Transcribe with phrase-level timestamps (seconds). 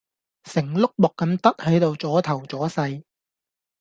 [0.45, 3.03] 成碌木咁得喺度阻頭阻勢!